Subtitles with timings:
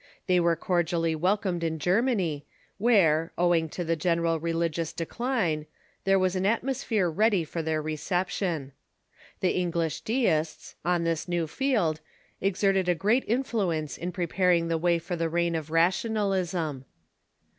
[0.25, 2.47] They were cordially welcomed in Germany,
[2.79, 5.67] where, owing to ''1'^"!.°",® the general religious decline,
[6.05, 8.71] there was an atmos phere ready for their reception.
[9.41, 11.99] The English De ists, on this new field,
[12.41, 16.85] exerted a great influence in preparing the way for the reign of Rationalism.